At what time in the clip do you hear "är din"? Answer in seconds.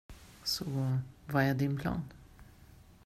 1.43-1.77